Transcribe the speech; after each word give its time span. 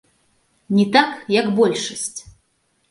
Не 0.79 0.85
так, 0.95 1.09
як 1.39 1.53
большасць. 1.61 2.19